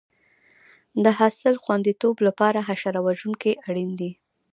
[1.03, 4.11] د حاصل خوندیتوب لپاره حشره وژونکي اړین دي.